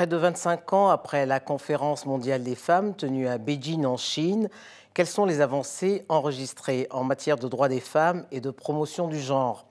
[0.00, 4.48] Près de 25 ans après la conférence mondiale des femmes tenue à Beijing en Chine,
[4.94, 9.20] quelles sont les avancées enregistrées en matière de droits des femmes et de promotion du
[9.20, 9.66] genre?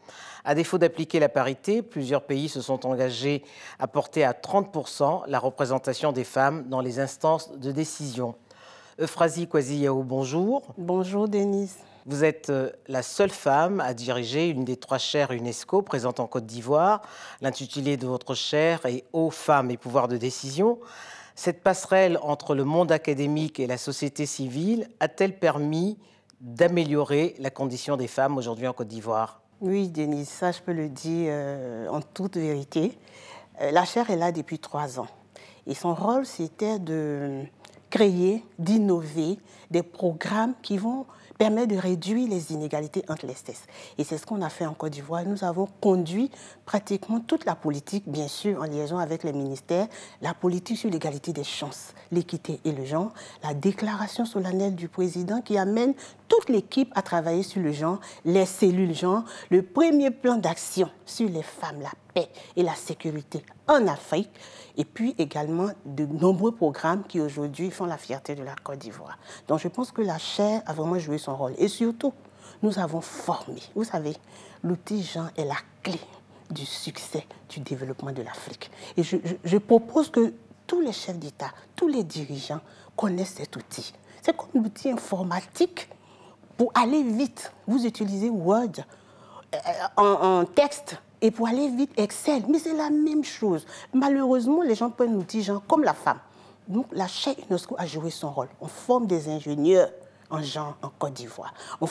[0.46, 3.44] À défaut d'appliquer la parité, plusieurs pays se sont engagés
[3.80, 8.36] à porter à 30% la représentation des femmes dans les instances de décision.
[9.02, 10.62] Euphrasie Kwasi-Yao, bonjour.
[10.78, 11.80] Bonjour Denise.
[12.10, 16.26] Vous êtes euh, la seule femme à diriger une des trois chaires UNESCO présentes en
[16.26, 17.04] Côte d'Ivoire.
[17.40, 20.80] L'intitulé de votre chaire est Aux femmes et pouvoir de décision.
[21.36, 26.00] Cette passerelle entre le monde académique et la société civile a-t-elle permis
[26.42, 29.44] d'améliorer la condition des femmes aujourd'hui en Côte d'Ivoire?
[29.62, 32.98] Oui, Denise, ça je peux le dire euh, en toute vérité.
[33.62, 35.08] Euh, la chaire est là depuis trois ans.
[35.68, 37.44] Et son rôle, c'était de
[37.90, 39.40] créer, d'innover
[39.72, 41.06] des programmes qui vont
[41.40, 43.64] permet de réduire les inégalités entre les sexes.
[43.98, 45.24] Et c'est ce qu'on a fait en Côte d'Ivoire.
[45.26, 46.30] Nous avons conduit
[46.66, 49.88] pratiquement toute la politique, bien sûr en liaison avec les ministères,
[50.22, 55.40] la politique sur l'égalité des chances, l'équité et le genre, la déclaration solennelle du président
[55.40, 55.94] qui amène
[56.28, 61.30] toute l'équipe à travailler sur le genre, les cellules genre, le premier plan d'action sur
[61.30, 64.30] les femmes, la paix et la sécurité en Afrique
[64.78, 69.18] et puis également de nombreux programmes qui aujourd'hui font la fierté de la Côte d'Ivoire.
[69.48, 71.54] Donc je pense que la chaire a vraiment joué son rôle.
[71.58, 72.14] Et surtout,
[72.62, 73.62] nous avons formé.
[73.76, 74.16] Vous savez,
[74.64, 76.00] l'outil Jean est la clé
[76.50, 78.72] du succès du développement de l'Afrique.
[78.98, 80.34] Et je, propose que
[80.66, 82.62] tous les chefs d'État, tous les dirigeants
[82.96, 83.94] connaissent cet outil.
[84.22, 85.90] C'est comme un outil informatique
[86.58, 87.52] pour aller vite.
[87.68, 88.84] Vous utilisez Word
[89.54, 89.58] euh,
[89.98, 92.44] en texte et pour aller vite, Excel.
[92.48, 93.66] Mais c'est la même chose.
[93.94, 96.20] Malheureusement, les gens prennent l'outil genre comme la femme.
[96.68, 98.50] Donc, la chaîne UNESCO a joué son rôle.
[98.62, 99.90] On forme des ingénieurs
[100.30, 101.54] en genre en Côte d'Ivoire.
[101.82, 101.88] On,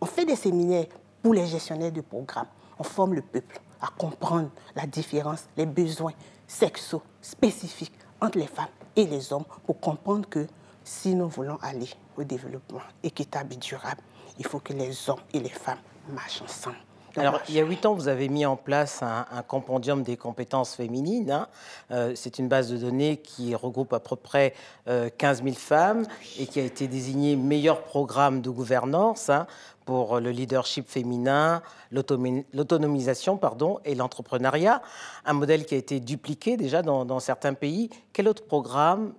[0.00, 0.86] on fait des séminaires
[1.22, 2.46] pour les gestionnaires de programmes.
[2.78, 6.12] On forme le peuple à comprendre la différence, les besoins
[6.46, 10.46] sexuels spécifiques entre les femmes et les hommes pour comprendre que
[10.82, 14.00] si nous voulons aller au développement équitable et durable,
[14.38, 15.78] il faut que les hommes et les femmes
[16.08, 16.76] marchent ensemble.
[17.18, 20.74] Alors, il y a huit ans, vous avez mis en place un, compendium des compétences
[20.74, 21.30] féminines.
[21.30, 21.48] Hein.
[21.90, 24.54] Euh, c'est une base de données qui regroupe à peu près
[24.86, 26.06] 15 euh, 000 femmes
[26.38, 29.46] et qui a été désignée meilleur programme de gouvernance hein,
[29.86, 34.82] pour le leadership féminin, l'autonomisation pardon, et l'entrepreneuriat.
[35.24, 37.88] Un modèle qui a été dupliqué déjà dans, dans certains pays.
[38.12, 39.14] Quel autre programme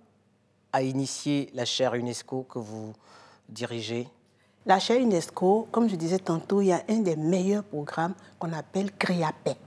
[0.71, 2.93] a initié la chaire UNESCO que vous
[3.49, 4.07] dirigez?
[4.67, 8.51] La chaire UNESCO, comme je disais tantôt, il y a un des meilleurs programmes qu'on
[8.51, 9.57] appelle CREAPAIX,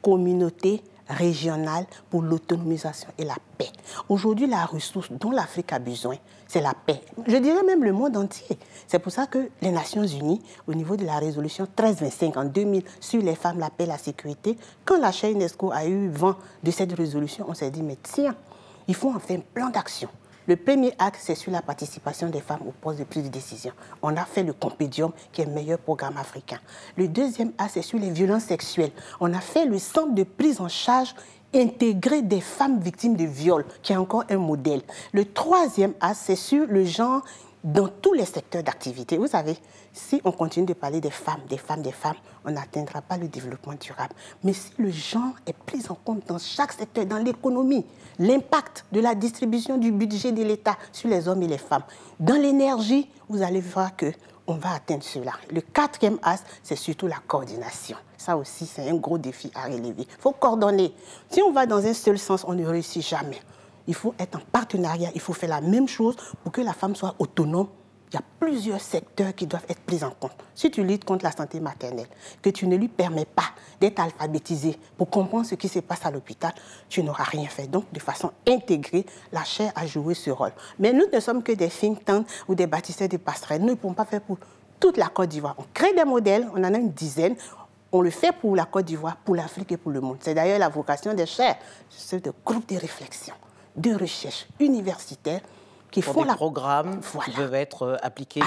[0.00, 3.70] Communauté régionale pour l'autonomisation et la paix.
[4.08, 7.00] Aujourd'hui, la ressource dont l'Afrique a besoin, c'est la paix.
[7.26, 8.56] Je dirais même le monde entier.
[8.86, 12.84] C'est pour ça que les Nations Unies, au niveau de la résolution 1325 en 2000
[13.00, 16.70] sur les femmes, la paix, la sécurité, quand la chaire UNESCO a eu vent de
[16.70, 18.36] cette résolution, on s'est dit, mais tiens,
[18.86, 20.08] il faut en faire un plan d'action.
[20.46, 23.72] Le premier axe, c'est sur la participation des femmes au poste de prise de décision.
[24.00, 26.60] On a fait le Compédium, qui est le meilleur programme africain.
[26.96, 28.92] Le deuxième axe, c'est sur les violences sexuelles.
[29.18, 31.14] On a fait le centre de prise en charge
[31.52, 34.82] intégré des femmes victimes de viol, qui est encore un modèle.
[35.12, 37.24] Le troisième axe, c'est sur le genre
[37.66, 39.18] dans tous les secteurs d'activité.
[39.18, 39.56] Vous savez,
[39.92, 43.26] si on continue de parler des femmes, des femmes, des femmes, on n'atteindra pas le
[43.26, 44.14] développement durable.
[44.44, 47.84] Mais si le genre est pris en compte dans chaque secteur, dans l'économie,
[48.20, 51.82] l'impact de la distribution du budget de l'État sur les hommes et les femmes,
[52.20, 54.12] dans l'énergie, vous allez voir que
[54.46, 55.32] on va atteindre cela.
[55.50, 57.96] Le quatrième as, c'est surtout la coordination.
[58.16, 60.06] Ça aussi, c'est un gros défi à relever.
[60.08, 60.94] Il faut coordonner.
[61.28, 63.40] Si on va dans un seul sens, on ne réussit jamais
[63.86, 66.94] il faut être en partenariat, il faut faire la même chose pour que la femme
[66.94, 67.68] soit autonome.
[68.12, 70.36] Il y a plusieurs secteurs qui doivent être pris en compte.
[70.54, 72.06] Si tu luttes contre la santé maternelle,
[72.40, 76.12] que tu ne lui permets pas d'être alphabétisée pour comprendre ce qui se passe à
[76.12, 76.52] l'hôpital,
[76.88, 77.66] tu n'auras rien fait.
[77.66, 80.52] Donc, de façon intégrée, la chaire a joué ce rôle.
[80.78, 83.60] Mais nous ne sommes que des think tanks ou des bâtisseurs de passerelles.
[83.62, 84.38] Nous ne pouvons pas faire pour
[84.78, 85.56] toute la Côte d'Ivoire.
[85.58, 87.34] On crée des modèles, on en a une dizaine.
[87.90, 90.18] On le fait pour la Côte d'Ivoire, pour l'Afrique et pour le monde.
[90.20, 91.56] C'est d'ailleurs la vocation des chaires,
[91.90, 93.34] c'est de groupes de réflexion
[93.76, 95.40] de recherche universitaire
[95.90, 98.40] qui font des programmes qui peuvent être euh, appliqués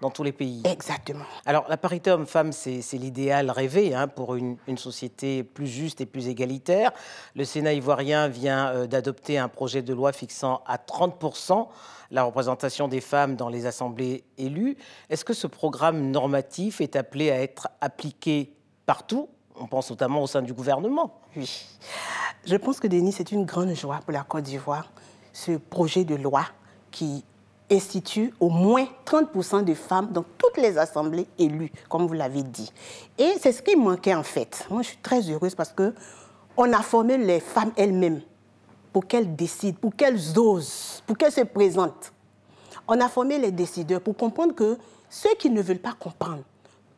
[0.00, 0.62] dans, tous les pays.
[0.64, 1.24] Exactement.
[1.46, 6.28] Alors, la parité homme-femme, c'est l'idéal rêvé hein, pour une, société plus juste et plus
[6.28, 6.92] égalitaire.
[7.34, 11.14] Le Sénat ivoirien vient euh, d'adopter un projet de loi fixant à 30
[12.10, 14.76] la représentation des femmes dans les assemblées élues.
[15.08, 18.54] Est-ce que ce programme normatif est appelé à être appliqué
[18.86, 19.28] partout?
[19.56, 21.20] On pense notamment au sein du gouvernement.
[21.36, 21.66] Oui.
[22.44, 24.90] Je pense que, Denis, c'est une grande joie pour la Côte d'Ivoire,
[25.32, 26.44] ce projet de loi
[26.90, 27.24] qui
[27.70, 32.72] institue au moins 30% de femmes dans toutes les assemblées élues, comme vous l'avez dit.
[33.16, 34.66] Et c'est ce qui manquait en fait.
[34.70, 35.94] Moi, je suis très heureuse parce que
[36.56, 38.20] on a formé les femmes elles-mêmes
[38.92, 42.12] pour qu'elles décident, pour qu'elles osent, pour qu'elles se présentent.
[42.88, 44.76] On a formé les décideurs pour comprendre que
[45.08, 46.42] ceux qui ne veulent pas comprendre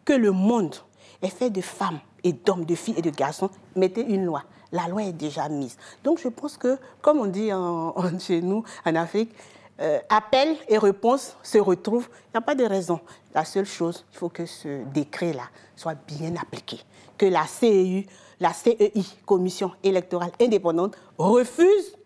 [0.06, 0.75] que le monde
[1.20, 4.43] est fait de femmes et d'hommes, de filles et de garçons, mettez une loi.
[4.75, 5.76] La loi est déjà mise.
[6.03, 7.50] Donc je pense que, comme on dit
[8.19, 9.32] chez nous en Afrique,
[9.81, 12.09] euh, appel et réponse se retrouvent.
[12.11, 13.00] Il n'y a pas de raison.
[13.35, 15.44] La seule chose, il faut que ce décret-là
[15.76, 16.81] soit bien appliqué.
[17.17, 18.06] Que la CEI,
[18.41, 18.93] la CEI,
[19.25, 21.97] Commission électorale indépendante, refuse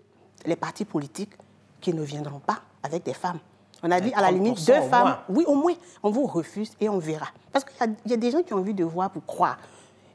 [0.44, 1.32] les partis politiques
[1.81, 3.38] qui ne viendront pas avec des femmes.
[3.82, 5.17] On a dit à la limite deux femmes.
[5.31, 7.29] Oui, au moins, on vous refuse et on verra.
[7.50, 9.59] Parce qu'il y, a des gens qui ont envie de voir pour croire.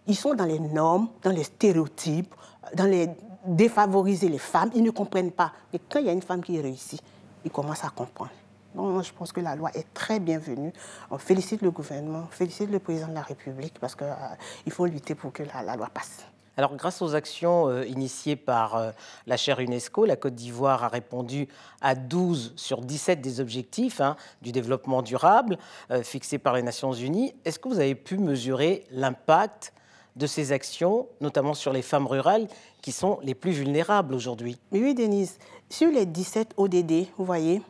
[0.08, 2.34] Ils sont dans les normes, dans les stéréotypes,
[2.76, 3.10] dans les
[3.46, 4.72] défavoriser les femmes.
[4.76, 5.52] Ils ne comprennent pas.
[5.72, 7.02] Mais quand il y a une femme qui réussit,
[7.44, 8.32] ils commencent à comprendre.
[8.76, 10.74] Donc, je pense que la loi est très bienvenue.
[11.12, 15.14] On félicite le gouvernement, félicite le président de la République parce qu'il euh, faut lutter
[15.14, 16.26] pour que la loi passe.
[16.58, 18.92] Alors, grâce aux actions euh, initiées par euh,
[19.28, 21.48] la chaire UNESCO, la Côte d'Ivoire a répondu
[21.82, 25.58] à 12 sur 17 des objectifs hein, du développement durable
[26.04, 27.34] fixés par les Nations Unies.
[27.46, 29.74] Est-ce que vous avez pu mesurer l'impact
[30.16, 32.48] de ces actions, notamment sur les femmes rurales
[32.82, 35.38] qui sont les plus vulnérables aujourd'hui Oui, Denise.
[35.70, 37.62] Sur les 17 ODD, vous voyez,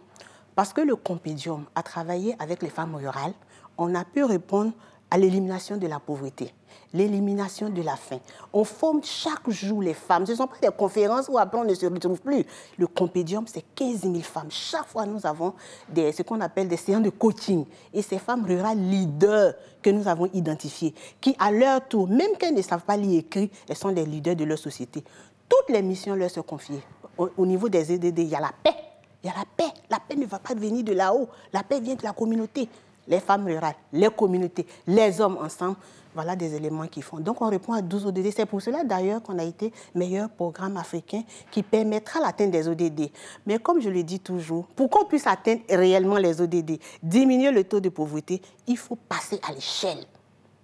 [0.56, 3.34] parce que le Compédium a travaillé avec les femmes rurales,
[3.78, 4.72] on a pu répondre
[5.10, 6.54] à l'élimination de la pauvreté,
[6.94, 8.20] l'élimination de la faim.
[8.52, 10.26] On forme chaque jour les femmes.
[10.26, 12.46] Ce ne sont pas des conférences où après on ne se retrouve plus.
[12.78, 14.50] Le compédium, c'est 15 000 femmes.
[14.50, 15.54] Chaque fois, nous avons
[15.96, 17.66] ce qu'on appelle des séances de coaching.
[17.94, 22.54] Et ces femmes rurales leaders que nous avons identifiées, qui à leur tour, même qu'elles
[22.54, 25.04] ne savent pas lire et écrire, elles sont des leaders de leur société.
[25.50, 26.82] Toutes les missions leur sont confiées.
[27.18, 28.76] Au, au niveau des EDD, il y a la paix.
[29.24, 29.74] Il y a la paix.
[29.90, 31.28] La paix ne va pas venir de là-haut.
[31.52, 32.70] La paix vient de la communauté
[33.08, 35.76] les femmes rurales, les communautés, les hommes ensemble,
[36.14, 37.20] voilà des éléments qui font.
[37.20, 38.32] Donc on répond à 12 ODD.
[38.36, 43.10] C'est pour cela d'ailleurs qu'on a été meilleur programme africain qui permettra l'atteinte des ODD.
[43.46, 47.64] Mais comme je le dis toujours, pour qu'on puisse atteindre réellement les ODD, diminuer le
[47.64, 50.06] taux de pauvreté, il faut passer à l'échelle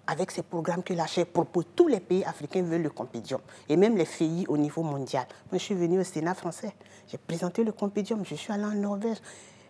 [0.07, 1.65] avec ces programmes que la chaire propose.
[1.75, 5.25] Tous les pays africains veulent le compédium, et même les pays au niveau mondial.
[5.51, 6.73] Moi, je suis venue au Sénat français,
[7.07, 9.17] j'ai présenté le compédium, je suis allée en Norvège.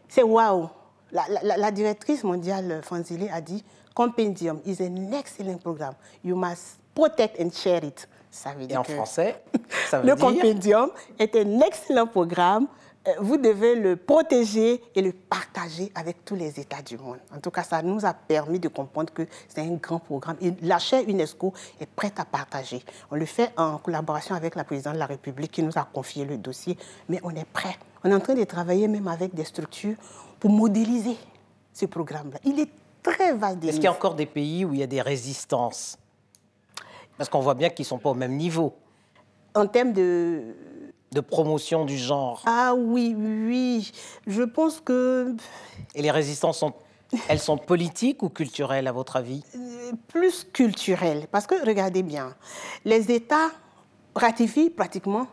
[0.07, 0.69] C'est waouh
[1.11, 3.63] la, directrice mondiale, Fanzili, a dit
[3.99, 5.93] Compendium is an excellent program.
[6.23, 8.07] You must protect and share it.
[8.31, 9.43] Ça veut dire Et en français,
[9.89, 12.67] ça veut le Compendium est un excellent programme.
[13.09, 17.17] Euh, vous devez le protéger et le partager avec tous les États du monde.
[17.35, 20.37] En tout cas, ça nous a permis de comprendre que c'est un grand programme.
[20.39, 22.81] Et la chaire UNESCO est prête à partager.
[23.11, 26.23] On le fait en collaboration avec la présidente de la République qui nous a confié
[26.23, 26.77] le dossier,
[27.09, 27.75] mais on est prêt.
[28.05, 29.97] On est en train de travailler même avec des structures
[30.39, 31.17] pour modéliser
[31.73, 32.39] ce programme-là.
[32.45, 32.69] Il est
[33.13, 33.29] très.
[33.67, 35.97] Est-ce qu'il y a encore des pays où il y a des résistances?
[37.17, 38.73] Parce qu'on voit bien qu'ils ne sont pas au même niveau.
[39.53, 40.55] En termes de...
[41.11, 42.43] De promotion du genre.
[42.45, 43.91] Ah oui, oui.
[44.27, 45.35] Je pense que...
[45.95, 46.73] Et les résistances sont...
[47.27, 49.43] Elles sont politiques ou culturelles, à votre avis?
[49.55, 51.25] Euh, Plus culturelles.
[51.31, 52.35] Parce que, regardez bien,
[52.85, 53.49] les États
[54.13, 55.25] ratifient pratiquement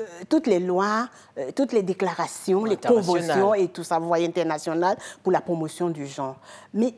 [0.00, 1.08] euh, toutes les lois,
[1.38, 5.90] euh, toutes les déclarations, les conventions et tout ça, vous voyez, international pour la promotion
[5.90, 6.36] du genre.
[6.72, 6.94] Mais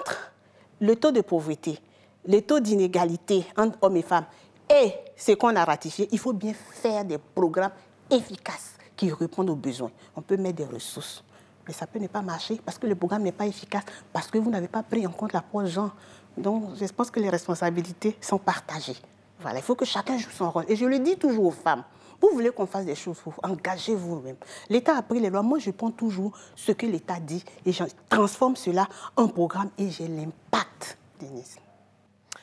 [0.00, 0.32] entre
[0.80, 1.78] le taux de pauvreté,
[2.26, 4.26] les taux d'inégalité entre hommes et femmes
[4.68, 7.72] et ce qu'on a ratifié, il faut bien faire des programmes
[8.10, 9.90] efficaces qui répondent aux besoins.
[10.14, 11.22] On peut mettre des ressources,
[11.66, 14.38] mais ça peut ne pas marcher parce que le programme n'est pas efficace, parce que
[14.38, 15.94] vous n'avez pas pris en compte la de genre.
[16.36, 18.96] Donc, je pense que les responsabilités sont partagées.
[19.40, 20.64] Voilà, il faut que chacun joue son rôle.
[20.68, 21.84] Et je le dis toujours aux femmes,
[22.20, 24.36] vous voulez qu'on fasse des choses engagez-vous même.
[24.68, 25.42] L'État a pris les lois.
[25.42, 29.90] Moi, je prends toujours ce que l'État dit et je transforme cela en programme et
[29.90, 31.56] j'ai l'impact, Denise.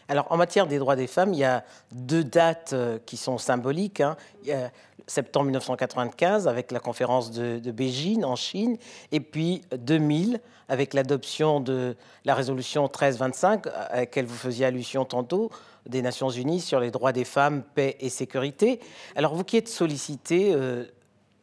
[0.07, 3.37] Alors, en matière des droits des femmes, il y a deux dates euh, qui sont
[3.37, 4.01] symboliques.
[4.01, 4.17] Hein.
[4.43, 4.69] Il y a
[5.07, 8.77] septembre 1995 avec la conférence de, Beijing en Chine,
[9.11, 11.95] et puis 2000 avec l'adoption de
[12.25, 15.49] la résolution 1325 à laquelle vous faisiez allusion tantôt,
[15.85, 18.79] des Nations Unies sur les droits des femmes, paix et sécurité.
[19.15, 20.85] Alors vous qui êtes sollicité euh,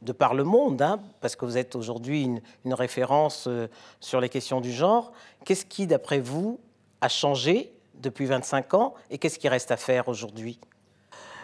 [0.02, 2.22] de par le monde, hein, parce que vous êtes aujourd'hui
[2.64, 3.68] une, référence euh,
[4.00, 5.12] sur les questions du genre,
[5.44, 6.58] qu'est-ce qui, d'après vous,
[7.00, 10.58] a changé depuis 25 ans et qu'est-ce qui reste à faire aujourd'hui?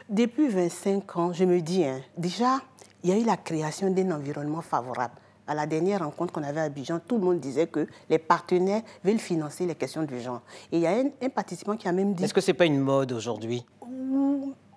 [0.09, 2.61] Depuis 25 ans, je me dis, hein, déjà,
[3.03, 5.15] il y a eu la création d'un environnement favorable
[5.47, 8.83] à la dernière rencontre qu'on avait à Abidjan, tout le monde disait que les partenaires
[9.05, 10.43] veulent financer les questions du genre.
[10.73, 12.25] Et il y a un, participant qui a même dit...
[12.25, 13.65] Est-ce que ce n'est pas une mode aujourd'hui?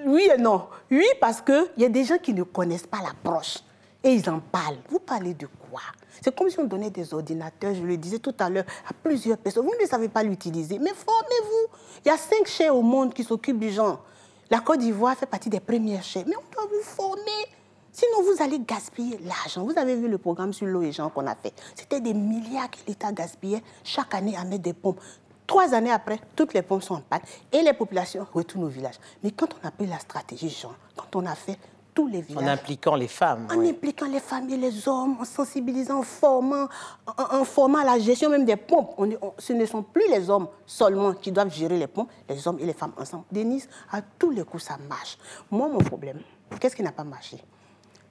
[0.03, 0.65] Oui et non.
[0.89, 3.59] Oui, parce qu'il y a des gens qui ne connaissent pas l'approche.
[4.03, 4.79] Et ils en parlent.
[4.89, 5.81] Vous parlez de quoi?
[6.19, 9.37] C'est comme si on donnait des ordinateurs, je le disais tout à l'heure, à plusieurs
[9.37, 9.63] personnes.
[9.63, 10.79] Vous ne savez pas l'utiliser.
[10.79, 11.77] Mais formez-vous.
[12.03, 14.03] Il y a cinq chaires au monde qui s'occupent du genre.
[14.51, 16.25] La Côte d'Ivoire fait partie des premières chefs.
[16.27, 17.47] Mais on doit vous former.
[17.93, 19.63] Sinon, vous allez gaspiller l'argent.
[19.63, 21.53] Vous avez vu le programme sur l'eau et gens qu'on a fait.
[21.73, 24.99] C'était des milliards que l'État gaspillait chaque année à mettre des pompes.
[25.47, 27.21] Trois années après, toutes les pompes sont en panne
[27.53, 28.95] et les populations retournent au village.
[29.23, 31.57] Mais quand on a pris la stratégie, Jean, quand on a fait
[31.93, 32.43] tous les villages.
[32.43, 33.47] En impliquant les femmes.
[33.51, 36.67] En impliquant les femmes et les hommes, en sensibilisant, en formant,
[37.05, 38.95] en, formant la gestion même des pompes.
[39.37, 42.65] ce ne sont plus les hommes seulement qui doivent gérer les pompes, les hommes et
[42.65, 43.25] les femmes ensemble.
[43.31, 45.17] Denise, à tous les coups, ça marche.
[45.49, 46.19] Moi, mon problème,
[46.59, 47.37] qu'est-ce qui n'a pas marché?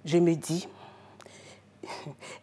[0.04, 0.68] Je me dis,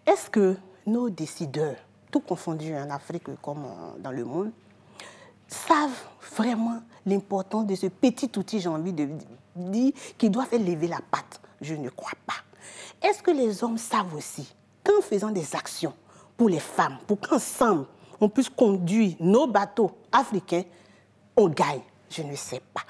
[0.06, 1.75] est-ce que nos décideurs,
[2.12, 3.65] tout confondus en Afrique comme
[4.00, 4.51] dans le monde,
[5.48, 5.91] savent
[6.38, 9.10] vraiment l'importance de ce petit outil, j'ai envie de
[9.56, 13.08] dire, qui doit faire lever la patte Je ne crois pas.
[13.08, 14.53] Est-ce que les hommes savent aussi
[14.84, 15.94] qu'en faisant des actions
[16.36, 17.86] pour les femmes, pour qu'ensemble
[18.20, 20.63] on puisse conduire nos bateaux africains,
[21.36, 21.82] on gagne?
[22.10, 22.82] Je ne sais pas.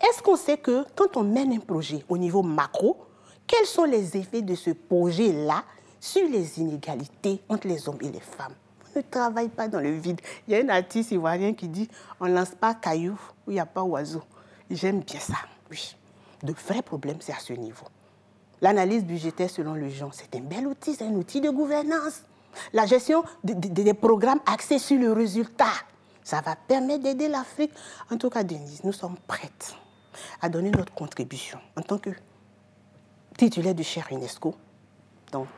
[0.00, 3.06] Est-ce qu'on sait que quand on mène un projet au niveau macro,
[3.46, 5.64] quels sont les effets de ce projet-là
[6.00, 8.54] sur les inégalités entre les hommes et les femmes?
[8.96, 10.20] Ne travaille pas dans le vide.
[10.46, 11.88] Il y a un artiste ivoirien qui dit
[12.20, 14.22] on ne lance pas caillou où il n'y a pas oiseau.
[14.70, 15.36] J'aime bien ça,
[15.70, 15.96] oui.
[16.42, 17.86] De vrais problèmes, c'est à ce niveau.
[18.60, 22.22] L'analyse budgétaire selon le genre, c'est un bel outil, c'est un outil de gouvernance.
[22.72, 25.72] La gestion des programmes axés sur le résultat,
[26.22, 27.72] ça va permettre d'aider l'Afrique.
[28.10, 29.74] En tout cas, Denise, nous sommes prêtes
[30.40, 32.10] à donner notre contribution en tant que
[33.36, 34.54] titulaire du cher UNESCO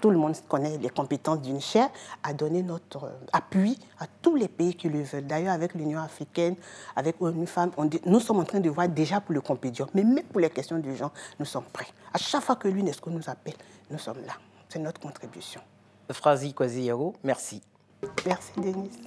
[0.00, 1.88] tout le monde connaît les compétences d'une chaire,
[2.22, 5.26] à donner notre euh, appui à tous les pays qui le veulent.
[5.26, 6.56] D'ailleurs, avec l'Union africaine,
[6.94, 7.70] avec ONU Femmes,
[8.04, 10.78] nous sommes en train de voir déjà pour le compétition, mais même pour les questions
[10.78, 11.88] du genre, nous sommes prêts.
[12.12, 13.54] À chaque fois que l'UNESCO nous appelle,
[13.90, 14.34] nous sommes là.
[14.68, 15.60] C'est notre contribution.
[17.22, 17.62] Merci.
[18.24, 18.98] Merci, Denise.